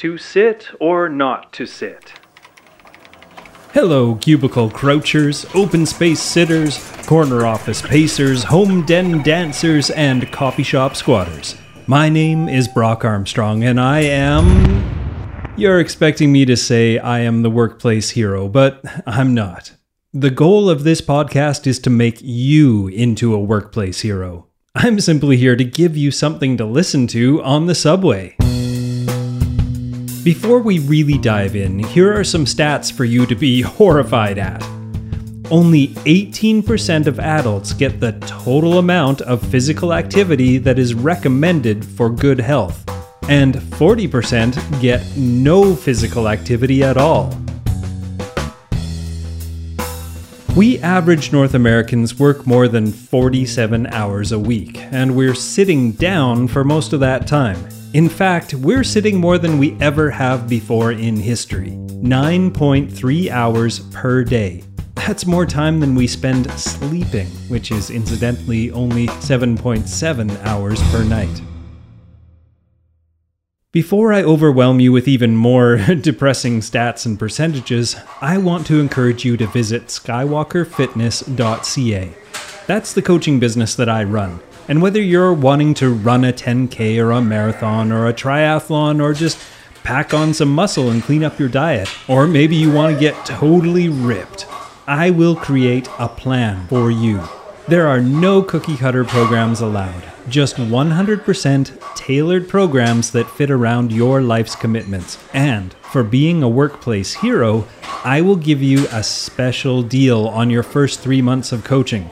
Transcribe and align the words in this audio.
To 0.00 0.16
sit 0.16 0.66
or 0.80 1.10
not 1.10 1.52
to 1.52 1.66
sit? 1.66 2.14
Hello, 3.74 4.14
cubicle 4.14 4.70
crouchers, 4.70 5.44
open 5.54 5.84
space 5.84 6.22
sitters, 6.22 6.78
corner 7.04 7.44
office 7.44 7.82
pacers, 7.82 8.44
home 8.44 8.86
den 8.86 9.22
dancers, 9.22 9.90
and 9.90 10.32
coffee 10.32 10.62
shop 10.62 10.96
squatters. 10.96 11.54
My 11.86 12.08
name 12.08 12.48
is 12.48 12.66
Brock 12.66 13.04
Armstrong, 13.04 13.62
and 13.62 13.78
I 13.78 14.00
am. 14.00 15.52
You're 15.58 15.80
expecting 15.80 16.32
me 16.32 16.46
to 16.46 16.56
say 16.56 16.96
I 16.96 17.18
am 17.18 17.42
the 17.42 17.50
workplace 17.50 18.08
hero, 18.08 18.48
but 18.48 18.82
I'm 19.06 19.34
not. 19.34 19.72
The 20.14 20.30
goal 20.30 20.70
of 20.70 20.82
this 20.82 21.02
podcast 21.02 21.66
is 21.66 21.78
to 21.80 21.90
make 21.90 22.22
you 22.22 22.88
into 22.88 23.34
a 23.34 23.38
workplace 23.38 24.00
hero. 24.00 24.46
I'm 24.74 24.98
simply 24.98 25.36
here 25.36 25.56
to 25.56 25.64
give 25.64 25.94
you 25.94 26.10
something 26.10 26.56
to 26.56 26.64
listen 26.64 27.06
to 27.08 27.42
on 27.42 27.66
the 27.66 27.74
subway. 27.74 28.34
Before 30.24 30.58
we 30.58 30.80
really 30.80 31.16
dive 31.16 31.56
in, 31.56 31.78
here 31.78 32.12
are 32.12 32.24
some 32.24 32.44
stats 32.44 32.92
for 32.92 33.06
you 33.06 33.24
to 33.24 33.34
be 33.34 33.62
horrified 33.62 34.36
at. 34.36 34.62
Only 35.50 35.88
18% 36.04 37.06
of 37.06 37.18
adults 37.18 37.72
get 37.72 38.00
the 38.00 38.12
total 38.26 38.78
amount 38.78 39.22
of 39.22 39.42
physical 39.50 39.94
activity 39.94 40.58
that 40.58 40.78
is 40.78 40.92
recommended 40.92 41.82
for 41.82 42.10
good 42.10 42.38
health, 42.38 42.84
and 43.30 43.54
40% 43.54 44.80
get 44.82 45.02
no 45.16 45.74
physical 45.74 46.28
activity 46.28 46.84
at 46.84 46.98
all. 46.98 47.34
We 50.54 50.80
average 50.80 51.32
North 51.32 51.54
Americans 51.54 52.18
work 52.18 52.46
more 52.46 52.68
than 52.68 52.92
47 52.92 53.86
hours 53.86 54.32
a 54.32 54.38
week, 54.38 54.76
and 54.92 55.16
we're 55.16 55.34
sitting 55.34 55.92
down 55.92 56.46
for 56.46 56.62
most 56.62 56.92
of 56.92 57.00
that 57.00 57.26
time. 57.26 57.79
In 57.92 58.08
fact, 58.08 58.54
we're 58.54 58.84
sitting 58.84 59.16
more 59.16 59.36
than 59.36 59.58
we 59.58 59.76
ever 59.80 60.10
have 60.10 60.48
before 60.48 60.92
in 60.92 61.16
history 61.16 61.70
9.3 61.70 63.30
hours 63.30 63.80
per 63.80 64.22
day. 64.22 64.62
That's 64.94 65.26
more 65.26 65.44
time 65.44 65.80
than 65.80 65.96
we 65.96 66.06
spend 66.06 66.48
sleeping, 66.52 67.26
which 67.48 67.72
is 67.72 67.90
incidentally 67.90 68.70
only 68.70 69.08
7.7 69.08 70.44
hours 70.44 70.80
per 70.92 71.02
night. 71.02 71.42
Before 73.72 74.12
I 74.12 74.22
overwhelm 74.22 74.78
you 74.78 74.92
with 74.92 75.08
even 75.08 75.34
more 75.34 75.76
depressing 76.00 76.60
stats 76.60 77.06
and 77.06 77.18
percentages, 77.18 77.96
I 78.20 78.38
want 78.38 78.68
to 78.68 78.78
encourage 78.78 79.24
you 79.24 79.36
to 79.36 79.48
visit 79.48 79.86
skywalkerfitness.ca. 79.86 82.12
That's 82.68 82.92
the 82.92 83.02
coaching 83.02 83.40
business 83.40 83.74
that 83.74 83.88
I 83.88 84.04
run. 84.04 84.38
And 84.70 84.80
whether 84.80 85.02
you're 85.02 85.34
wanting 85.34 85.74
to 85.74 85.92
run 85.92 86.24
a 86.24 86.32
10K 86.32 86.96
or 87.02 87.10
a 87.10 87.20
marathon 87.20 87.90
or 87.90 88.06
a 88.06 88.14
triathlon 88.14 89.02
or 89.02 89.12
just 89.12 89.36
pack 89.82 90.14
on 90.14 90.32
some 90.32 90.54
muscle 90.54 90.90
and 90.90 91.02
clean 91.02 91.24
up 91.24 91.40
your 91.40 91.48
diet, 91.48 91.88
or 92.06 92.28
maybe 92.28 92.54
you 92.54 92.70
want 92.70 92.94
to 92.94 93.00
get 93.00 93.26
totally 93.26 93.88
ripped, 93.88 94.46
I 94.86 95.10
will 95.10 95.34
create 95.34 95.88
a 95.98 96.06
plan 96.06 96.68
for 96.68 96.88
you. 96.88 97.20
There 97.66 97.88
are 97.88 98.00
no 98.00 98.42
cookie 98.42 98.76
cutter 98.76 99.02
programs 99.04 99.60
allowed, 99.60 100.04
just 100.28 100.54
100% 100.54 101.96
tailored 101.96 102.48
programs 102.48 103.10
that 103.10 103.28
fit 103.28 103.50
around 103.50 103.90
your 103.90 104.22
life's 104.22 104.54
commitments. 104.54 105.18
And 105.34 105.74
for 105.90 106.04
being 106.04 106.44
a 106.44 106.48
workplace 106.48 107.14
hero, 107.14 107.66
I 108.04 108.20
will 108.20 108.36
give 108.36 108.62
you 108.62 108.86
a 108.92 109.02
special 109.02 109.82
deal 109.82 110.28
on 110.28 110.48
your 110.48 110.62
first 110.62 111.00
three 111.00 111.22
months 111.22 111.50
of 111.50 111.64
coaching 111.64 112.08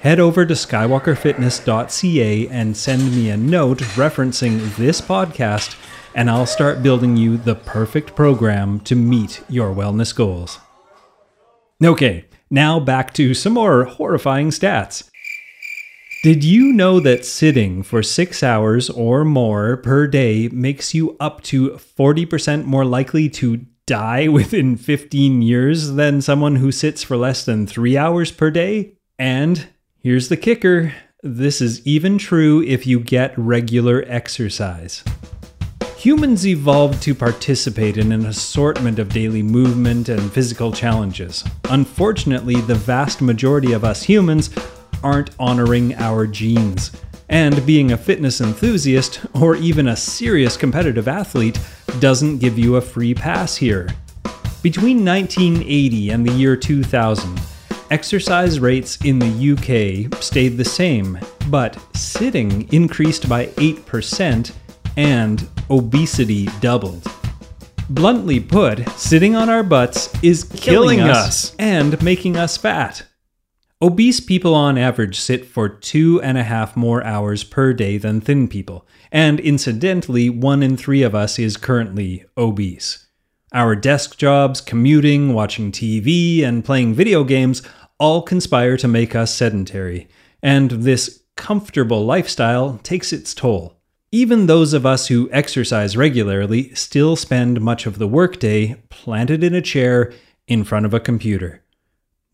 head 0.00 0.18
over 0.18 0.46
to 0.46 0.54
skywalkerfitness.ca 0.54 2.48
and 2.48 2.76
send 2.76 3.14
me 3.14 3.30
a 3.30 3.36
note 3.36 3.78
referencing 3.78 4.74
this 4.76 5.00
podcast, 5.00 5.76
and 6.14 6.30
I'll 6.30 6.46
start 6.46 6.82
building 6.82 7.16
you 7.16 7.36
the 7.36 7.54
perfect 7.54 8.16
program 8.16 8.80
to 8.80 8.96
meet 8.96 9.42
your 9.48 9.74
wellness 9.74 10.14
goals. 10.14 10.58
Okay, 11.82 12.24
now 12.50 12.80
back 12.80 13.14
to 13.14 13.34
some 13.34 13.54
more 13.54 13.84
horrifying 13.84 14.48
stats. 14.50 15.08
Did 16.22 16.44
you 16.44 16.72
know 16.72 17.00
that 17.00 17.24
sitting 17.24 17.82
for 17.82 18.02
six 18.02 18.42
hours 18.42 18.90
or 18.90 19.24
more 19.24 19.78
per 19.78 20.06
day 20.06 20.48
makes 20.48 20.92
you 20.92 21.16
up 21.18 21.42
to 21.44 21.70
40% 21.70 22.64
more 22.64 22.84
likely 22.84 23.30
to 23.30 23.64
die 23.86 24.28
within 24.38 24.76
15 24.76 25.40
years 25.40 25.92
than 25.92 26.20
someone 26.20 26.56
who 26.56 26.72
sits 26.72 27.02
for 27.02 27.16
less 27.16 27.44
than 27.44 27.66
three 27.66 27.96
hours 27.96 28.30
per 28.32 28.50
day? 28.50 28.92
And 29.18 29.66
Here's 30.02 30.30
the 30.30 30.38
kicker 30.38 30.94
this 31.22 31.60
is 31.60 31.86
even 31.86 32.16
true 32.16 32.62
if 32.62 32.86
you 32.86 33.00
get 33.00 33.36
regular 33.36 34.02
exercise. 34.08 35.04
Humans 35.98 36.46
evolved 36.46 37.02
to 37.02 37.14
participate 37.14 37.98
in 37.98 38.10
an 38.10 38.24
assortment 38.24 38.98
of 38.98 39.10
daily 39.10 39.42
movement 39.42 40.08
and 40.08 40.32
physical 40.32 40.72
challenges. 40.72 41.44
Unfortunately, 41.64 42.62
the 42.62 42.74
vast 42.74 43.20
majority 43.20 43.72
of 43.72 43.84
us 43.84 44.02
humans 44.02 44.48
aren't 45.02 45.38
honoring 45.38 45.94
our 45.96 46.26
genes. 46.26 46.92
And 47.28 47.66
being 47.66 47.92
a 47.92 47.98
fitness 47.98 48.40
enthusiast, 48.40 49.20
or 49.34 49.54
even 49.56 49.88
a 49.88 49.96
serious 49.96 50.56
competitive 50.56 51.08
athlete, 51.08 51.60
doesn't 51.98 52.38
give 52.38 52.58
you 52.58 52.76
a 52.76 52.80
free 52.80 53.12
pass 53.12 53.54
here. 53.54 53.86
Between 54.62 55.04
1980 55.04 56.08
and 56.08 56.26
the 56.26 56.32
year 56.32 56.56
2000, 56.56 57.38
Exercise 57.90 58.60
rates 58.60 58.98
in 59.04 59.18
the 59.18 59.52
UK 59.52 60.22
stayed 60.22 60.56
the 60.56 60.64
same, 60.64 61.18
but 61.48 61.76
sitting 61.96 62.72
increased 62.72 63.28
by 63.28 63.46
8% 63.46 64.52
and 64.96 65.48
obesity 65.68 66.46
doubled. 66.60 67.04
Bluntly 67.88 68.38
put, 68.38 68.88
sitting 68.90 69.34
on 69.34 69.48
our 69.48 69.64
butts 69.64 70.08
is 70.22 70.44
killing, 70.44 70.98
killing 70.98 71.00
us, 71.00 71.50
us 71.50 71.56
and 71.58 72.00
making 72.00 72.36
us 72.36 72.56
fat. 72.56 73.08
Obese 73.82 74.20
people 74.20 74.54
on 74.54 74.78
average 74.78 75.18
sit 75.18 75.44
for 75.44 75.68
two 75.68 76.22
and 76.22 76.38
a 76.38 76.44
half 76.44 76.76
more 76.76 77.02
hours 77.02 77.42
per 77.42 77.72
day 77.72 77.98
than 77.98 78.20
thin 78.20 78.46
people, 78.46 78.86
and 79.10 79.40
incidentally, 79.40 80.30
one 80.30 80.62
in 80.62 80.76
three 80.76 81.02
of 81.02 81.16
us 81.16 81.40
is 81.40 81.56
currently 81.56 82.24
obese. 82.36 83.08
Our 83.52 83.74
desk 83.74 84.16
jobs, 84.16 84.60
commuting, 84.60 85.34
watching 85.34 85.72
TV, 85.72 86.44
and 86.44 86.64
playing 86.64 86.94
video 86.94 87.24
games 87.24 87.62
all 87.98 88.22
conspire 88.22 88.76
to 88.76 88.86
make 88.86 89.16
us 89.16 89.34
sedentary, 89.34 90.08
and 90.40 90.70
this 90.70 91.24
comfortable 91.36 92.04
lifestyle 92.04 92.78
takes 92.84 93.12
its 93.12 93.34
toll. 93.34 93.76
Even 94.12 94.46
those 94.46 94.72
of 94.72 94.86
us 94.86 95.08
who 95.08 95.28
exercise 95.32 95.96
regularly 95.96 96.72
still 96.74 97.16
spend 97.16 97.60
much 97.60 97.86
of 97.86 97.98
the 97.98 98.06
workday 98.06 98.76
planted 98.88 99.42
in 99.42 99.54
a 99.54 99.60
chair 99.62 100.12
in 100.46 100.62
front 100.62 100.86
of 100.86 100.94
a 100.94 101.00
computer. 101.00 101.64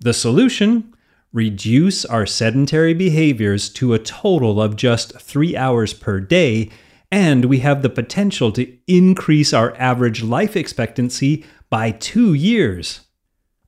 The 0.01 0.13
solution? 0.13 0.93
Reduce 1.33 2.05
our 2.05 2.27
sedentary 2.27 2.95
behaviors 2.95 3.71
to 3.71 3.95
a 3.95 3.99
total 3.99 4.61
of 4.61 4.77
just 4.77 5.19
three 5.19 5.57
hours 5.57 5.95
per 5.95 6.21
day, 6.21 6.71
and 7.11 7.47
we 7.47 7.61
have 7.61 7.83
the 7.83 7.91
potential 7.91 8.53
to 8.53 8.77
increase 8.87 9.53
our 9.53 9.75
average 9.77 10.23
life 10.23 10.57
expectancy 10.57 11.45
by 11.71 11.91
two 11.91 12.35
years. 12.35 13.01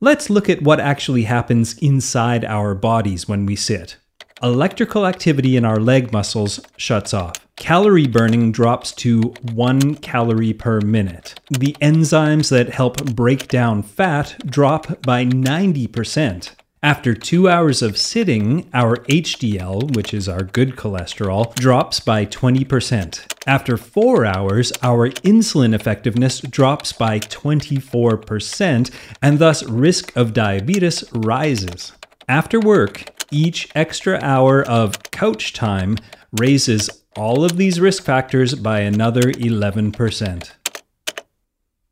Let's 0.01 0.31
look 0.31 0.49
at 0.49 0.63
what 0.63 0.81
actually 0.81 1.25
happens 1.25 1.77
inside 1.79 2.45
our 2.45 2.75
bodies 2.75 3.29
when 3.29 3.47
we 3.47 3.57
sit. 3.57 3.97
Electrical 4.41 5.07
activity 5.07 5.57
in 5.57 5.65
our 5.65 5.81
leg 5.81 6.13
muscles 6.13 6.61
shuts 6.77 7.13
off. 7.13 7.35
Calorie 7.57 8.07
burning 8.07 8.53
drops 8.53 8.93
to 8.93 9.35
1 9.53 9.97
calorie 9.97 10.53
per 10.53 10.81
minute. 10.81 11.41
The 11.51 11.77
enzymes 11.81 12.49
that 12.51 12.69
help 12.69 13.17
break 13.17 13.49
down 13.49 13.83
fat 13.83 14.37
drop 14.47 15.03
by 15.03 15.25
90%. 15.25 16.51
After 16.83 17.13
two 17.13 17.49
hours 17.49 17.83
of 17.83 17.99
sitting, 17.99 18.71
our 18.73 18.99
HDL, 19.07 19.97
which 19.97 20.15
is 20.15 20.29
our 20.29 20.45
good 20.45 20.77
cholesterol, 20.77 21.53
drops 21.57 21.99
by 21.99 22.25
20%. 22.25 23.27
After 23.49 23.77
four 23.77 24.25
hours, 24.25 24.73
our 24.81 25.11
insulin 25.11 25.75
effectiveness 25.75 26.41
drops 26.41 26.93
by 26.93 27.19
24%, 27.19 28.93
and 29.21 29.41
thus 29.41 29.65
risk 29.65 30.17
of 30.17 30.33
diabetes 30.33 31.03
rises. 31.13 31.95
After 32.29 32.61
work, 32.61 33.25
each 33.33 33.69
extra 33.75 34.21
hour 34.23 34.63
of 34.63 35.03
couch 35.11 35.53
time 35.53 35.97
raises 36.39 36.89
all 37.17 37.45
of 37.45 37.57
these 37.57 37.81
risk 37.81 38.05
factors 38.05 38.55
by 38.55 38.81
another 38.81 39.23
11%. 39.23 40.53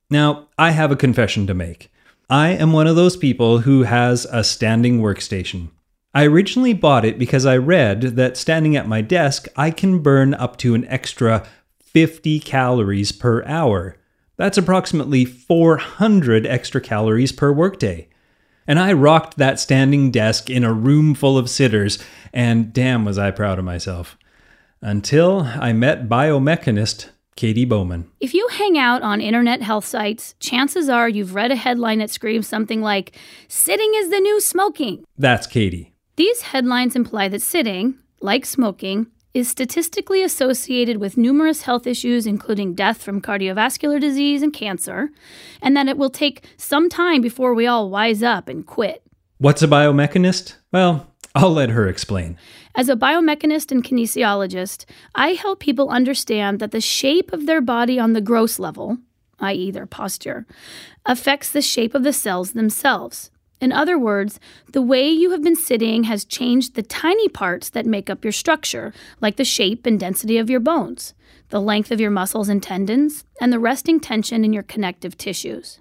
Now, 0.08 0.46
I 0.56 0.70
have 0.70 0.92
a 0.92 0.96
confession 0.96 1.48
to 1.48 1.54
make. 1.54 1.90
I 2.28 2.48
am 2.48 2.72
one 2.72 2.88
of 2.88 2.96
those 2.96 3.16
people 3.16 3.58
who 3.58 3.84
has 3.84 4.26
a 4.32 4.42
standing 4.42 5.00
workstation. 5.00 5.68
I 6.12 6.26
originally 6.26 6.72
bought 6.72 7.04
it 7.04 7.20
because 7.20 7.46
I 7.46 7.56
read 7.56 8.00
that 8.16 8.36
standing 8.36 8.74
at 8.74 8.88
my 8.88 9.00
desk, 9.00 9.46
I 9.54 9.70
can 9.70 10.00
burn 10.00 10.34
up 10.34 10.56
to 10.58 10.74
an 10.74 10.84
extra 10.86 11.46
50 11.78 12.40
calories 12.40 13.12
per 13.12 13.44
hour. 13.44 13.96
That's 14.36 14.58
approximately 14.58 15.24
400 15.24 16.46
extra 16.46 16.80
calories 16.80 17.30
per 17.30 17.52
workday. 17.52 18.08
And 18.66 18.80
I 18.80 18.92
rocked 18.92 19.36
that 19.38 19.60
standing 19.60 20.10
desk 20.10 20.50
in 20.50 20.64
a 20.64 20.72
room 20.72 21.14
full 21.14 21.38
of 21.38 21.48
sitters, 21.48 22.02
and 22.32 22.72
damn 22.72 23.04
was 23.04 23.18
I 23.18 23.30
proud 23.30 23.60
of 23.60 23.64
myself. 23.64 24.18
Until 24.80 25.42
I 25.42 25.72
met 25.72 26.08
biomechanist 26.08 27.10
Katy 27.36 27.66
Bowman. 27.66 28.10
If 28.18 28.32
you 28.32 28.48
hang 28.50 28.78
out 28.78 29.02
on 29.02 29.20
internet 29.20 29.60
health 29.60 29.84
sites, 29.84 30.34
chances 30.40 30.88
are 30.88 31.08
you've 31.08 31.34
read 31.34 31.52
a 31.52 31.56
headline 31.56 31.98
that 31.98 32.10
screams 32.10 32.48
something 32.48 32.80
like, 32.80 33.14
Sitting 33.46 33.92
is 33.94 34.10
the 34.10 34.20
new 34.20 34.40
smoking. 34.40 35.04
That's 35.18 35.46
Katy. 35.46 35.92
These 36.16 36.42
headlines 36.42 36.96
imply 36.96 37.28
that 37.28 37.42
sitting, 37.42 37.98
like 38.22 38.46
smoking, 38.46 39.08
is 39.34 39.50
statistically 39.50 40.22
associated 40.22 40.96
with 40.96 41.18
numerous 41.18 41.62
health 41.62 41.86
issues, 41.86 42.26
including 42.26 42.74
death 42.74 43.02
from 43.02 43.20
cardiovascular 43.20 44.00
disease 44.00 44.42
and 44.42 44.54
cancer, 44.54 45.10
and 45.60 45.76
that 45.76 45.88
it 45.88 45.98
will 45.98 46.08
take 46.08 46.48
some 46.56 46.88
time 46.88 47.20
before 47.20 47.52
we 47.52 47.66
all 47.66 47.90
wise 47.90 48.22
up 48.22 48.48
and 48.48 48.66
quit. 48.66 49.02
What's 49.36 49.60
a 49.60 49.68
biomechanist? 49.68 50.54
Well, 50.72 51.12
I'll 51.36 51.52
let 51.52 51.68
her 51.68 51.86
explain. 51.86 52.38
As 52.74 52.88
a 52.88 52.96
biomechanist 52.96 53.70
and 53.70 53.84
kinesiologist, 53.84 54.86
I 55.14 55.34
help 55.34 55.60
people 55.60 55.90
understand 55.90 56.60
that 56.60 56.70
the 56.70 56.80
shape 56.80 57.30
of 57.30 57.44
their 57.44 57.60
body 57.60 57.98
on 57.98 58.14
the 58.14 58.22
gross 58.22 58.58
level, 58.58 58.96
i.e., 59.40 59.70
their 59.70 59.84
posture, 59.84 60.46
affects 61.04 61.50
the 61.50 61.60
shape 61.60 61.94
of 61.94 62.04
the 62.04 62.14
cells 62.14 62.52
themselves. 62.52 63.30
In 63.60 63.70
other 63.70 63.98
words, 63.98 64.40
the 64.72 64.80
way 64.80 65.10
you 65.10 65.30
have 65.32 65.42
been 65.42 65.56
sitting 65.56 66.04
has 66.04 66.24
changed 66.24 66.74
the 66.74 66.82
tiny 66.82 67.28
parts 67.28 67.68
that 67.68 67.84
make 67.84 68.08
up 68.08 68.24
your 68.24 68.32
structure, 68.32 68.94
like 69.20 69.36
the 69.36 69.44
shape 69.44 69.84
and 69.84 70.00
density 70.00 70.38
of 70.38 70.48
your 70.48 70.60
bones, 70.60 71.12
the 71.50 71.60
length 71.60 71.90
of 71.90 72.00
your 72.00 72.10
muscles 72.10 72.48
and 72.48 72.62
tendons, 72.62 73.24
and 73.42 73.52
the 73.52 73.58
resting 73.58 74.00
tension 74.00 74.42
in 74.42 74.54
your 74.54 74.62
connective 74.62 75.18
tissues. 75.18 75.80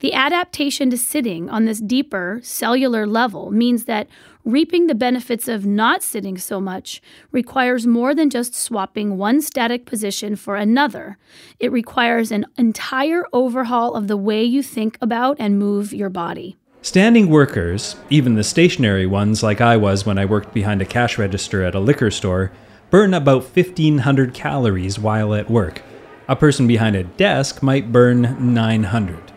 The 0.00 0.14
adaptation 0.14 0.88
to 0.90 0.96
sitting 0.96 1.50
on 1.50 1.66
this 1.66 1.78
deeper 1.78 2.40
cellular 2.42 3.06
level 3.06 3.50
means 3.50 3.84
that 3.84 4.08
reaping 4.46 4.86
the 4.86 4.94
benefits 4.94 5.46
of 5.46 5.66
not 5.66 6.02
sitting 6.02 6.38
so 6.38 6.58
much 6.58 7.02
requires 7.32 7.86
more 7.86 8.14
than 8.14 8.30
just 8.30 8.54
swapping 8.54 9.18
one 9.18 9.42
static 9.42 9.84
position 9.84 10.36
for 10.36 10.56
another. 10.56 11.18
It 11.58 11.70
requires 11.70 12.32
an 12.32 12.46
entire 12.56 13.24
overhaul 13.34 13.94
of 13.94 14.08
the 14.08 14.16
way 14.16 14.42
you 14.42 14.62
think 14.62 14.96
about 15.02 15.36
and 15.38 15.58
move 15.58 15.92
your 15.92 16.08
body. 16.08 16.56
Standing 16.80 17.28
workers, 17.28 17.96
even 18.08 18.36
the 18.36 18.42
stationary 18.42 19.04
ones 19.04 19.42
like 19.42 19.60
I 19.60 19.76
was 19.76 20.06
when 20.06 20.16
I 20.16 20.24
worked 20.24 20.54
behind 20.54 20.80
a 20.80 20.86
cash 20.86 21.18
register 21.18 21.62
at 21.62 21.74
a 21.74 21.80
liquor 21.80 22.10
store, 22.10 22.52
burn 22.88 23.12
about 23.12 23.42
1500 23.42 24.32
calories 24.32 24.98
while 24.98 25.34
at 25.34 25.50
work. 25.50 25.82
A 26.26 26.36
person 26.36 26.66
behind 26.66 26.96
a 26.96 27.04
desk 27.04 27.62
might 27.62 27.92
burn 27.92 28.54
900. 28.54 29.29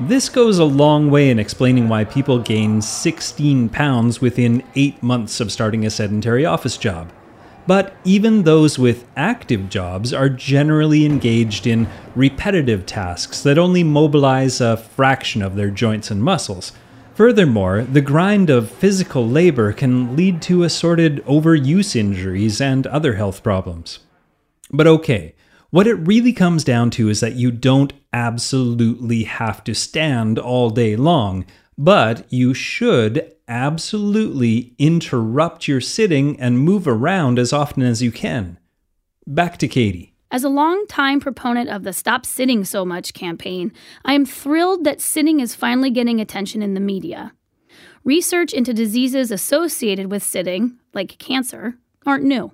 This 0.00 0.28
goes 0.28 0.60
a 0.60 0.64
long 0.64 1.10
way 1.10 1.28
in 1.28 1.40
explaining 1.40 1.88
why 1.88 2.04
people 2.04 2.38
gain 2.38 2.80
16 2.80 3.68
pounds 3.70 4.20
within 4.20 4.62
8 4.76 5.02
months 5.02 5.40
of 5.40 5.50
starting 5.50 5.84
a 5.84 5.90
sedentary 5.90 6.46
office 6.46 6.76
job. 6.76 7.10
But 7.66 7.96
even 8.04 8.44
those 8.44 8.78
with 8.78 9.08
active 9.16 9.68
jobs 9.68 10.12
are 10.12 10.28
generally 10.28 11.04
engaged 11.04 11.66
in 11.66 11.88
repetitive 12.14 12.86
tasks 12.86 13.42
that 13.42 13.58
only 13.58 13.82
mobilize 13.82 14.60
a 14.60 14.76
fraction 14.76 15.42
of 15.42 15.56
their 15.56 15.70
joints 15.70 16.12
and 16.12 16.22
muscles. 16.22 16.70
Furthermore, 17.14 17.82
the 17.82 18.00
grind 18.00 18.50
of 18.50 18.70
physical 18.70 19.28
labor 19.28 19.72
can 19.72 20.14
lead 20.14 20.40
to 20.42 20.62
assorted 20.62 21.24
overuse 21.26 21.96
injuries 21.96 22.60
and 22.60 22.86
other 22.86 23.16
health 23.16 23.42
problems. 23.42 23.98
But 24.70 24.86
okay, 24.86 25.34
what 25.70 25.86
it 25.86 25.94
really 25.94 26.32
comes 26.32 26.64
down 26.64 26.90
to 26.90 27.08
is 27.08 27.20
that 27.20 27.34
you 27.34 27.50
don't 27.50 27.92
absolutely 28.12 29.24
have 29.24 29.62
to 29.64 29.74
stand 29.74 30.38
all 30.38 30.70
day 30.70 30.96
long, 30.96 31.44
but 31.76 32.30
you 32.32 32.54
should 32.54 33.32
absolutely 33.46 34.74
interrupt 34.78 35.68
your 35.68 35.80
sitting 35.80 36.38
and 36.40 36.58
move 36.58 36.88
around 36.88 37.38
as 37.38 37.52
often 37.52 37.82
as 37.82 38.02
you 38.02 38.10
can. 38.10 38.58
Back 39.26 39.58
to 39.58 39.68
Katy. 39.68 40.14
As 40.30 40.44
a 40.44 40.50
long-time 40.50 41.20
proponent 41.20 41.70
of 41.70 41.84
the 41.84 41.92
Stop 41.92 42.26
Sitting 42.26 42.64
So 42.64 42.84
Much 42.84 43.14
campaign, 43.14 43.72
I 44.04 44.12
am 44.12 44.26
thrilled 44.26 44.84
that 44.84 45.00
sitting 45.00 45.40
is 45.40 45.54
finally 45.54 45.90
getting 45.90 46.20
attention 46.20 46.62
in 46.62 46.74
the 46.74 46.80
media. 46.80 47.32
Research 48.04 48.52
into 48.52 48.74
diseases 48.74 49.30
associated 49.30 50.10
with 50.10 50.22
sitting, 50.22 50.78
like 50.92 51.18
cancer, 51.18 51.78
aren't 52.04 52.24
new. 52.24 52.52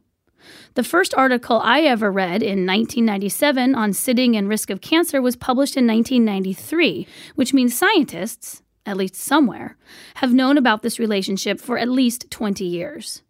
The 0.75 0.85
first 0.85 1.14
article 1.14 1.61
I 1.62 1.82
ever 1.82 2.11
read 2.11 2.43
in 2.43 2.67
1997 2.67 3.75
on 3.75 3.93
sitting 3.93 4.37
and 4.37 4.49
risk 4.49 4.70
of 4.70 4.81
cancer 4.81 5.20
was 5.23 5.37
published 5.37 5.76
in 5.76 5.87
1993, 5.87 7.06
which 7.35 7.55
means 7.55 7.76
scientists, 7.76 8.62
at 8.87 8.96
least 8.96 9.14
somewhere, 9.14 9.76
have 10.17 10.32
known 10.32 10.58
about 10.58 10.82
this 10.82 10.99
relationship 10.99 11.61
for 11.61 11.79
at 11.79 11.88
least 11.88 12.31
20 12.31 12.64
years. 12.64 13.23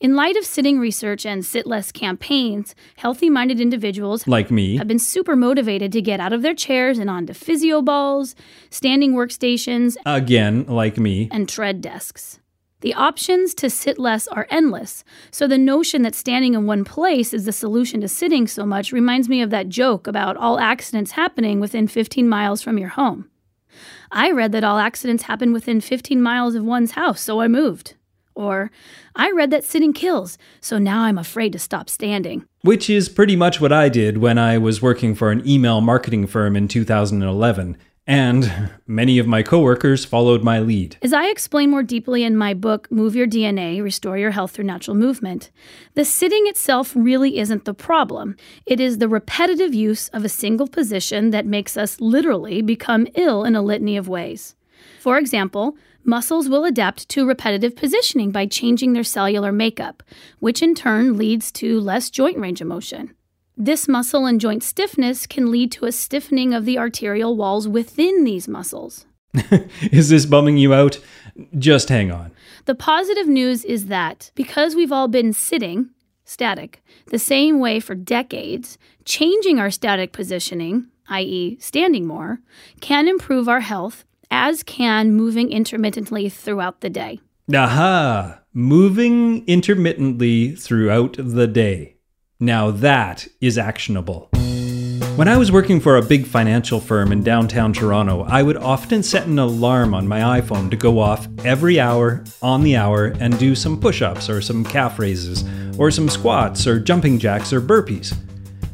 In 0.00 0.16
light 0.16 0.36
of 0.36 0.46
sitting 0.46 0.80
research 0.80 1.26
and 1.26 1.44
sit 1.44 1.66
less 1.66 1.92
campaigns, 1.92 2.74
healthy 2.96 3.28
minded 3.28 3.60
individuals 3.60 4.26
like 4.26 4.50
me 4.50 4.78
have 4.78 4.88
been 4.88 4.98
super 4.98 5.36
motivated 5.36 5.92
to 5.92 6.00
get 6.00 6.20
out 6.20 6.32
of 6.32 6.40
their 6.40 6.54
chairs 6.54 6.98
and 6.98 7.10
onto 7.10 7.34
physio 7.34 7.82
balls, 7.82 8.34
standing 8.70 9.12
workstations, 9.12 9.98
again, 10.06 10.64
like 10.66 10.96
me, 10.96 11.28
and 11.30 11.50
tread 11.50 11.82
desks. 11.82 12.39
The 12.80 12.94
options 12.94 13.52
to 13.56 13.68
sit 13.68 13.98
less 13.98 14.26
are 14.28 14.46
endless, 14.48 15.04
so 15.30 15.46
the 15.46 15.58
notion 15.58 16.00
that 16.02 16.14
standing 16.14 16.54
in 16.54 16.64
one 16.64 16.84
place 16.84 17.34
is 17.34 17.44
the 17.44 17.52
solution 17.52 18.00
to 18.00 18.08
sitting 18.08 18.46
so 18.46 18.64
much 18.64 18.90
reminds 18.90 19.28
me 19.28 19.42
of 19.42 19.50
that 19.50 19.68
joke 19.68 20.06
about 20.06 20.38
all 20.38 20.58
accidents 20.58 21.12
happening 21.12 21.60
within 21.60 21.86
15 21.86 22.26
miles 22.26 22.62
from 22.62 22.78
your 22.78 22.88
home. 22.88 23.28
I 24.10 24.30
read 24.30 24.52
that 24.52 24.64
all 24.64 24.78
accidents 24.78 25.24
happen 25.24 25.52
within 25.52 25.82
15 25.82 26.22
miles 26.22 26.54
of 26.54 26.64
one's 26.64 26.92
house, 26.92 27.20
so 27.20 27.40
I 27.40 27.48
moved. 27.48 27.96
Or, 28.34 28.70
I 29.14 29.30
read 29.32 29.50
that 29.50 29.64
sitting 29.64 29.92
kills, 29.92 30.38
so 30.62 30.78
now 30.78 31.02
I'm 31.02 31.18
afraid 31.18 31.52
to 31.52 31.58
stop 31.58 31.90
standing. 31.90 32.46
Which 32.62 32.88
is 32.88 33.10
pretty 33.10 33.36
much 33.36 33.60
what 33.60 33.72
I 33.72 33.90
did 33.90 34.18
when 34.18 34.38
I 34.38 34.56
was 34.56 34.80
working 34.80 35.14
for 35.14 35.30
an 35.30 35.46
email 35.46 35.82
marketing 35.82 36.26
firm 36.26 36.56
in 36.56 36.66
2011 36.66 37.76
and 38.10 38.72
many 38.88 39.20
of 39.20 39.28
my 39.28 39.40
coworkers 39.40 40.04
followed 40.04 40.42
my 40.42 40.58
lead. 40.58 40.96
As 41.00 41.12
I 41.12 41.26
explain 41.26 41.70
more 41.70 41.84
deeply 41.84 42.24
in 42.24 42.36
my 42.36 42.54
book, 42.54 42.90
Move 42.90 43.14
Your 43.14 43.28
DNA 43.28 43.80
Restore 43.80 44.18
Your 44.18 44.32
Health 44.32 44.50
Through 44.50 44.64
Natural 44.64 44.96
Movement, 44.96 45.52
the 45.94 46.04
sitting 46.04 46.48
itself 46.48 46.92
really 46.96 47.38
isn't 47.38 47.66
the 47.66 47.72
problem. 47.72 48.36
It 48.66 48.80
is 48.80 48.98
the 48.98 49.08
repetitive 49.08 49.72
use 49.72 50.08
of 50.08 50.24
a 50.24 50.28
single 50.28 50.66
position 50.66 51.30
that 51.30 51.46
makes 51.46 51.76
us 51.76 52.00
literally 52.00 52.62
become 52.62 53.06
ill 53.14 53.44
in 53.44 53.54
a 53.54 53.62
litany 53.62 53.96
of 53.96 54.08
ways. 54.08 54.56
For 54.98 55.16
example, 55.16 55.76
muscles 56.02 56.48
will 56.48 56.64
adapt 56.64 57.08
to 57.10 57.28
repetitive 57.28 57.76
positioning 57.76 58.32
by 58.32 58.46
changing 58.46 58.92
their 58.92 59.04
cellular 59.04 59.52
makeup, 59.52 60.02
which 60.40 60.62
in 60.62 60.74
turn 60.74 61.16
leads 61.16 61.52
to 61.52 61.78
less 61.78 62.10
joint 62.10 62.38
range 62.38 62.60
of 62.60 62.66
motion. 62.66 63.14
This 63.60 63.86
muscle 63.86 64.24
and 64.24 64.40
joint 64.40 64.62
stiffness 64.62 65.26
can 65.26 65.50
lead 65.50 65.70
to 65.72 65.84
a 65.84 65.92
stiffening 65.92 66.54
of 66.54 66.64
the 66.64 66.78
arterial 66.78 67.36
walls 67.36 67.68
within 67.68 68.24
these 68.24 68.48
muscles. 68.48 69.04
is 69.92 70.08
this 70.08 70.24
bumming 70.24 70.56
you 70.56 70.72
out? 70.72 70.98
Just 71.58 71.90
hang 71.90 72.10
on. 72.10 72.32
The 72.64 72.74
positive 72.74 73.28
news 73.28 73.66
is 73.66 73.88
that 73.88 74.30
because 74.34 74.74
we've 74.74 74.90
all 74.90 75.08
been 75.08 75.34
sitting, 75.34 75.90
static, 76.24 76.82
the 77.08 77.18
same 77.18 77.60
way 77.60 77.80
for 77.80 77.94
decades, 77.94 78.78
changing 79.04 79.58
our 79.58 79.70
static 79.70 80.14
positioning, 80.14 80.86
i.e., 81.10 81.58
standing 81.60 82.06
more, 82.06 82.40
can 82.80 83.08
improve 83.08 83.46
our 83.46 83.60
health, 83.60 84.06
as 84.30 84.62
can 84.62 85.12
moving 85.12 85.52
intermittently 85.52 86.30
throughout 86.30 86.80
the 86.80 86.88
day. 86.88 87.20
Aha! 87.54 88.40
Moving 88.54 89.46
intermittently 89.46 90.52
throughout 90.52 91.16
the 91.18 91.46
day. 91.46 91.96
Now 92.42 92.70
that 92.70 93.28
is 93.42 93.58
actionable. 93.58 94.30
When 95.16 95.28
I 95.28 95.36
was 95.36 95.52
working 95.52 95.78
for 95.78 95.98
a 95.98 96.02
big 96.02 96.26
financial 96.26 96.80
firm 96.80 97.12
in 97.12 97.22
downtown 97.22 97.74
Toronto, 97.74 98.22
I 98.22 98.42
would 98.42 98.56
often 98.56 99.02
set 99.02 99.26
an 99.26 99.38
alarm 99.38 99.92
on 99.92 100.08
my 100.08 100.40
iPhone 100.40 100.70
to 100.70 100.76
go 100.76 101.00
off 101.00 101.28
every 101.44 101.78
hour 101.78 102.24
on 102.40 102.62
the 102.62 102.76
hour 102.76 103.08
and 103.20 103.38
do 103.38 103.54
some 103.54 103.78
push 103.78 104.00
ups 104.00 104.30
or 104.30 104.40
some 104.40 104.64
calf 104.64 104.98
raises, 104.98 105.44
or 105.78 105.90
some 105.90 106.08
squats 106.08 106.66
or 106.66 106.80
jumping 106.80 107.18
jacks 107.18 107.52
or 107.52 107.60
burpees. 107.60 108.16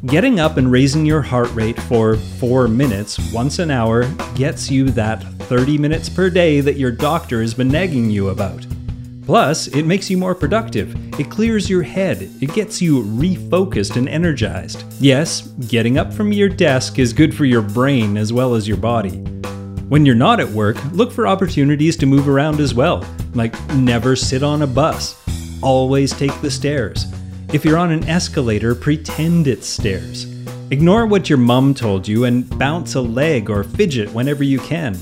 Getting 0.05 0.39
up 0.39 0.55
and 0.55 0.71
raising 0.71 1.05
your 1.05 1.21
heart 1.21 1.53
rate 1.53 1.81
for 1.81 2.15
4 2.15 2.69
minutes 2.69 3.19
once 3.33 3.59
an 3.59 3.69
hour 3.69 4.05
gets 4.35 4.71
you 4.71 4.91
that 4.91 5.21
30 5.49 5.77
minutes 5.77 6.07
per 6.07 6.29
day 6.29 6.61
that 6.61 6.77
your 6.77 6.91
doctor 6.91 7.41
has 7.41 7.53
been 7.53 7.67
nagging 7.67 8.09
you 8.09 8.29
about. 8.29 8.65
Plus, 9.27 9.67
it 9.67 9.83
makes 9.83 10.09
you 10.09 10.17
more 10.17 10.33
productive. 10.33 10.95
It 11.19 11.29
clears 11.29 11.69
your 11.69 11.83
head. 11.83 12.31
It 12.39 12.53
gets 12.53 12.81
you 12.81 13.03
refocused 13.03 13.97
and 13.97 14.07
energized. 14.07 14.85
Yes, 15.01 15.41
getting 15.67 15.97
up 15.97 16.13
from 16.13 16.31
your 16.31 16.47
desk 16.47 16.97
is 16.97 17.11
good 17.11 17.35
for 17.35 17.43
your 17.43 17.61
brain 17.61 18.15
as 18.15 18.31
well 18.31 18.55
as 18.55 18.69
your 18.69 18.77
body. 18.77 19.17
When 19.89 20.05
you're 20.05 20.15
not 20.15 20.39
at 20.39 20.47
work, 20.47 20.77
look 20.93 21.11
for 21.11 21.27
opportunities 21.27 21.97
to 21.97 22.05
move 22.05 22.29
around 22.29 22.61
as 22.61 22.73
well, 22.73 23.05
like 23.33 23.53
never 23.73 24.15
sit 24.15 24.43
on 24.43 24.61
a 24.61 24.67
bus. 24.67 25.21
Always 25.61 26.13
take 26.13 26.39
the 26.39 26.49
stairs. 26.49 27.05
If 27.51 27.65
you're 27.65 27.77
on 27.77 27.91
an 27.91 28.07
escalator, 28.07 28.73
pretend 28.75 29.49
it's 29.49 29.67
stairs. 29.67 30.25
Ignore 30.71 31.05
what 31.05 31.29
your 31.29 31.37
mum 31.37 31.73
told 31.73 32.07
you 32.07 32.23
and 32.23 32.47
bounce 32.57 32.95
a 32.95 33.01
leg 33.01 33.49
or 33.49 33.65
fidget 33.65 34.13
whenever 34.13 34.45
you 34.45 34.59
can. 34.59 34.97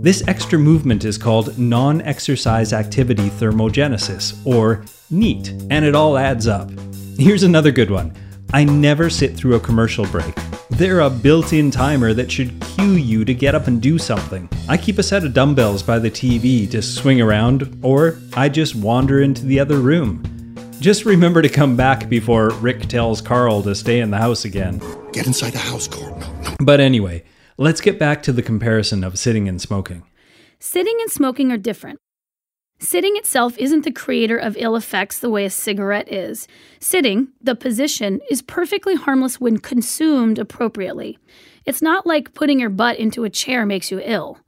This 0.00 0.22
extra 0.28 0.60
movement 0.60 1.04
is 1.04 1.18
called 1.18 1.58
non 1.58 2.00
exercise 2.02 2.72
activity 2.72 3.30
thermogenesis, 3.30 4.38
or 4.46 4.84
NEAT, 5.10 5.48
and 5.70 5.84
it 5.84 5.96
all 5.96 6.16
adds 6.16 6.46
up. 6.46 6.70
Here's 7.18 7.42
another 7.42 7.72
good 7.72 7.90
one 7.90 8.14
I 8.54 8.62
never 8.62 9.10
sit 9.10 9.36
through 9.36 9.56
a 9.56 9.60
commercial 9.60 10.06
break. 10.06 10.32
They're 10.70 11.00
a 11.00 11.10
built 11.10 11.52
in 11.52 11.72
timer 11.72 12.14
that 12.14 12.30
should 12.30 12.60
cue 12.60 12.92
you 12.92 13.24
to 13.24 13.34
get 13.34 13.56
up 13.56 13.66
and 13.66 13.82
do 13.82 13.98
something. 13.98 14.48
I 14.68 14.76
keep 14.76 14.98
a 14.98 15.02
set 15.02 15.24
of 15.24 15.34
dumbbells 15.34 15.82
by 15.82 15.98
the 15.98 16.12
TV 16.12 16.70
to 16.70 16.80
swing 16.80 17.20
around, 17.20 17.80
or 17.82 18.18
I 18.34 18.50
just 18.50 18.76
wander 18.76 19.20
into 19.22 19.46
the 19.46 19.58
other 19.58 19.80
room. 19.80 20.22
Just 20.78 21.06
remember 21.06 21.42
to 21.42 21.48
come 21.48 21.76
back 21.76 22.08
before 22.08 22.50
Rick 22.60 22.86
tells 22.86 23.20
Carl 23.20 23.64
to 23.64 23.74
stay 23.74 23.98
in 23.98 24.12
the 24.12 24.18
house 24.18 24.44
again. 24.44 24.80
Get 25.12 25.26
inside 25.26 25.54
the 25.54 25.58
house, 25.58 25.88
Carl. 25.88 26.16
No, 26.20 26.32
no. 26.40 26.56
But 26.60 26.78
anyway, 26.78 27.24
let's 27.58 27.82
get 27.82 27.98
back 27.98 28.22
to 28.22 28.32
the 28.32 28.42
comparison 28.42 29.04
of 29.04 29.18
sitting 29.18 29.48
and 29.48 29.60
smoking. 29.60 30.04
Sitting 30.58 30.96
and 31.00 31.10
smoking 31.10 31.52
are 31.52 31.58
different. 31.58 31.98
Sitting 32.80 33.16
itself 33.16 33.58
isn't 33.58 33.84
the 33.84 33.90
creator 33.90 34.38
of 34.38 34.56
ill 34.56 34.76
effects 34.76 35.18
the 35.18 35.28
way 35.28 35.44
a 35.44 35.50
cigarette 35.50 36.10
is. 36.12 36.46
Sitting, 36.78 37.28
the 37.42 37.56
position, 37.56 38.20
is 38.30 38.40
perfectly 38.40 38.94
harmless 38.94 39.40
when 39.40 39.58
consumed 39.58 40.38
appropriately. 40.38 41.18
It's 41.66 41.82
not 41.82 42.06
like 42.06 42.34
putting 42.34 42.60
your 42.60 42.70
butt 42.70 42.98
into 42.98 43.24
a 43.24 43.30
chair 43.30 43.66
makes 43.66 43.90
you 43.90 44.00
ill. 44.04 44.38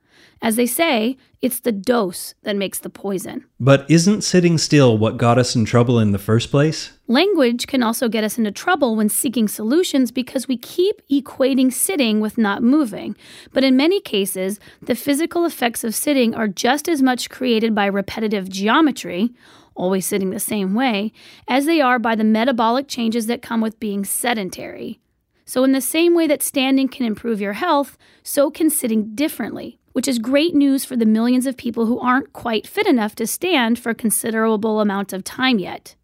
As 0.42 0.56
they 0.56 0.64
say, 0.64 1.18
it's 1.42 1.60
the 1.60 1.72
dose 1.72 2.34
that 2.44 2.56
makes 2.56 2.78
the 2.78 2.88
poison. 2.88 3.44
But 3.58 3.84
isn't 3.90 4.22
sitting 4.22 4.56
still 4.56 4.96
what 4.96 5.18
got 5.18 5.36
us 5.36 5.54
in 5.54 5.66
trouble 5.66 5.98
in 5.98 6.12
the 6.12 6.18
first 6.18 6.50
place? 6.50 6.92
Language 7.08 7.66
can 7.66 7.82
also 7.82 8.08
get 8.08 8.24
us 8.24 8.38
into 8.38 8.50
trouble 8.50 8.96
when 8.96 9.10
seeking 9.10 9.48
solutions 9.48 10.10
because 10.10 10.48
we 10.48 10.56
keep 10.56 11.02
equating 11.10 11.70
sitting 11.70 12.20
with 12.20 12.38
not 12.38 12.62
moving. 12.62 13.16
But 13.52 13.64
in 13.64 13.76
many 13.76 14.00
cases, 14.00 14.58
the 14.80 14.94
physical 14.94 15.44
effects 15.44 15.84
of 15.84 15.94
sitting 15.94 16.34
are 16.34 16.48
just 16.48 16.88
as 16.88 17.02
much 17.02 17.28
created 17.28 17.74
by 17.74 17.86
repetitive 17.86 18.48
geometry, 18.48 19.30
always 19.74 20.06
sitting 20.06 20.30
the 20.30 20.40
same 20.40 20.74
way, 20.74 21.12
as 21.48 21.66
they 21.66 21.82
are 21.82 21.98
by 21.98 22.14
the 22.14 22.24
metabolic 22.24 22.88
changes 22.88 23.26
that 23.26 23.42
come 23.42 23.60
with 23.60 23.78
being 23.78 24.06
sedentary. 24.06 25.00
So, 25.44 25.64
in 25.64 25.72
the 25.72 25.80
same 25.80 26.14
way 26.14 26.28
that 26.28 26.44
standing 26.44 26.86
can 26.86 27.04
improve 27.04 27.40
your 27.40 27.54
health, 27.54 27.98
so 28.22 28.52
can 28.52 28.70
sitting 28.70 29.16
differently 29.16 29.79
which 29.92 30.08
is 30.08 30.18
great 30.18 30.54
news 30.54 30.84
for 30.84 30.96
the 30.96 31.06
millions 31.06 31.46
of 31.46 31.56
people 31.56 31.86
who 31.86 31.98
aren't 31.98 32.32
quite 32.32 32.66
fit 32.66 32.86
enough 32.86 33.14
to 33.16 33.26
stand 33.26 33.78
for 33.78 33.90
a 33.90 33.94
considerable 33.94 34.80
amount 34.80 35.12
of 35.12 35.24
time 35.24 35.58
yet. 35.58 35.96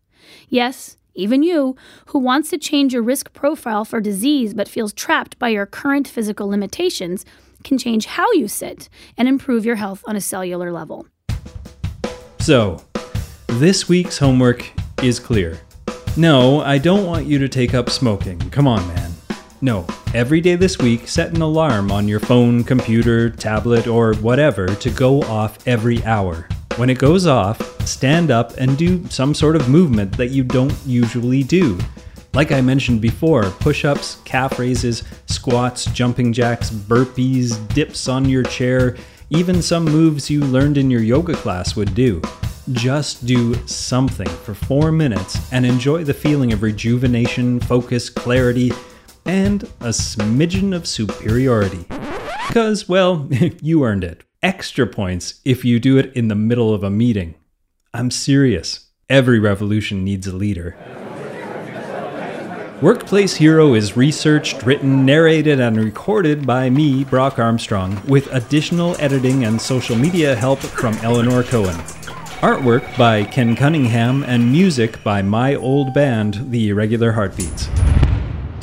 Yes, 0.48 0.96
even 1.14 1.42
you, 1.42 1.76
who 2.06 2.18
wants 2.18 2.50
to 2.50 2.58
change 2.58 2.92
your 2.92 3.02
risk 3.02 3.32
profile 3.32 3.84
for 3.84 4.00
disease 4.00 4.54
but 4.54 4.68
feels 4.68 4.92
trapped 4.92 5.38
by 5.38 5.48
your 5.48 5.66
current 5.66 6.06
physical 6.06 6.48
limitations, 6.48 7.24
can 7.64 7.78
change 7.78 8.06
how 8.06 8.30
you 8.32 8.46
sit 8.46 8.88
and 9.16 9.26
improve 9.26 9.64
your 9.64 9.76
health 9.76 10.04
on 10.06 10.14
a 10.14 10.20
cellular 10.20 10.70
level. 10.70 11.06
So, 12.38 12.84
this 13.48 13.88
week's 13.88 14.18
homework 14.18 14.70
is 15.02 15.18
clear. 15.18 15.58
No, 16.16 16.60
I 16.60 16.78
don't 16.78 17.06
want 17.06 17.26
you 17.26 17.38
to 17.38 17.48
take 17.48 17.74
up 17.74 17.90
smoking. 17.90 18.38
Come 18.50 18.68
on, 18.68 18.86
man. 18.88 19.15
No, 19.66 19.84
every 20.14 20.40
day 20.40 20.54
this 20.54 20.78
week, 20.78 21.08
set 21.08 21.34
an 21.34 21.42
alarm 21.42 21.90
on 21.90 22.06
your 22.06 22.20
phone, 22.20 22.62
computer, 22.62 23.28
tablet, 23.28 23.88
or 23.88 24.14
whatever 24.14 24.68
to 24.68 24.90
go 24.90 25.22
off 25.22 25.66
every 25.66 26.04
hour. 26.04 26.46
When 26.76 26.88
it 26.88 27.00
goes 27.00 27.26
off, 27.26 27.84
stand 27.84 28.30
up 28.30 28.56
and 28.58 28.78
do 28.78 29.04
some 29.08 29.34
sort 29.34 29.56
of 29.56 29.68
movement 29.68 30.16
that 30.18 30.28
you 30.28 30.44
don't 30.44 30.72
usually 30.86 31.42
do. 31.42 31.76
Like 32.32 32.52
I 32.52 32.60
mentioned 32.60 33.00
before, 33.00 33.42
push 33.58 33.84
ups, 33.84 34.20
calf 34.24 34.56
raises, 34.60 35.02
squats, 35.26 35.86
jumping 35.86 36.32
jacks, 36.32 36.70
burpees, 36.70 37.56
dips 37.74 38.06
on 38.06 38.28
your 38.28 38.44
chair, 38.44 38.96
even 39.30 39.60
some 39.60 39.84
moves 39.84 40.30
you 40.30 40.44
learned 40.44 40.78
in 40.78 40.92
your 40.92 41.02
yoga 41.02 41.34
class 41.34 41.74
would 41.74 41.92
do. 41.92 42.22
Just 42.70 43.26
do 43.26 43.54
something 43.66 44.28
for 44.28 44.54
four 44.54 44.92
minutes 44.92 45.52
and 45.52 45.66
enjoy 45.66 46.04
the 46.04 46.14
feeling 46.14 46.52
of 46.52 46.62
rejuvenation, 46.62 47.58
focus, 47.58 48.08
clarity, 48.08 48.70
and 49.26 49.64
a 49.80 49.90
smidgen 49.90 50.74
of 50.74 50.86
superiority. 50.86 51.86
Because, 52.48 52.88
well, 52.88 53.28
you 53.62 53.84
earned 53.84 54.04
it. 54.04 54.24
Extra 54.42 54.86
points 54.86 55.40
if 55.44 55.64
you 55.64 55.80
do 55.80 55.98
it 55.98 56.12
in 56.14 56.28
the 56.28 56.34
middle 56.34 56.72
of 56.72 56.84
a 56.84 56.90
meeting. 56.90 57.34
I'm 57.92 58.10
serious. 58.10 58.90
Every 59.08 59.38
revolution 59.38 60.04
needs 60.04 60.26
a 60.26 60.34
leader. 60.34 60.76
Workplace 62.82 63.36
Hero 63.36 63.72
is 63.72 63.96
researched, 63.96 64.62
written, 64.64 65.06
narrated, 65.06 65.60
and 65.60 65.78
recorded 65.78 66.46
by 66.46 66.68
me, 66.68 67.04
Brock 67.04 67.38
Armstrong, 67.38 67.98
with 68.06 68.30
additional 68.34 68.94
editing 69.00 69.44
and 69.44 69.58
social 69.58 69.96
media 69.96 70.36
help 70.36 70.58
from 70.58 70.94
Eleanor 70.98 71.42
Cohen. 71.42 71.76
Artwork 72.42 72.98
by 72.98 73.24
Ken 73.24 73.56
Cunningham 73.56 74.24
and 74.24 74.52
music 74.52 75.02
by 75.02 75.22
my 75.22 75.54
old 75.54 75.94
band, 75.94 76.50
The 76.50 76.68
Irregular 76.68 77.12
Heartbeats. 77.12 77.68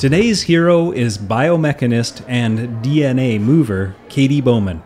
Today's 0.04 0.42
hero 0.42 0.92
is 0.92 1.16
biomechanist 1.16 2.22
and 2.28 2.84
DNA 2.84 3.40
mover 3.40 3.96
Katy 4.10 4.42
Bowman. 4.42 4.82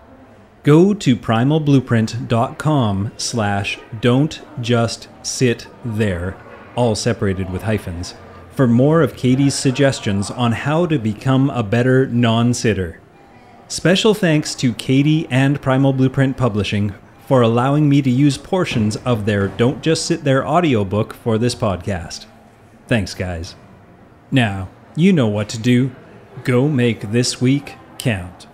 Go 0.63 0.95
to 0.95 1.17
primalblueprint.com 1.17 3.11
slash 3.17 3.81
don't 4.01 4.41
just 4.61 5.09
sit 5.25 5.67
there, 5.85 6.37
all 6.77 6.95
separated 6.95 7.51
with 7.51 7.63
hyphens, 7.63 8.15
for 8.53 8.69
more 8.69 9.03
of 9.03 9.17
Katy's 9.17 9.57
suggestions 9.57 10.31
on 10.31 10.53
how 10.53 10.87
to 10.87 11.01
become 11.01 11.51
a 11.51 11.65
better 11.65 12.07
non-sitter. 12.07 13.01
Special 13.67 14.15
thanks 14.15 14.55
to 14.55 14.73
Katy 14.73 15.27
and 15.31 15.61
Primal 15.61 15.93
Blueprint 15.93 16.37
Publishing 16.37 16.95
for 17.27 17.43
allowing 17.43 17.89
me 17.89 18.03
to 18.03 18.11
use 18.11 18.39
portions 18.39 18.95
of 18.99 19.27
their 19.27 19.49
Don't 19.49 19.83
Just 19.83 20.07
Sit 20.07 20.23
There 20.23 20.47
audiobook 20.47 21.13
for 21.13 21.39
this 21.39 21.57
podcast. 21.57 22.27
Thanks, 22.87 23.15
guys. 23.15 23.57
Now, 24.31 24.69
you 24.99 25.13
know 25.13 25.29
what 25.29 25.49
to 25.51 25.59
do. 25.59 25.93
Go 26.43 26.69
make 26.69 27.13
this 27.13 27.41
week 27.41 27.75
count. 27.99 28.48